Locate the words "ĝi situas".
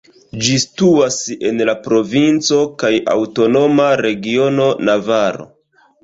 0.45-1.17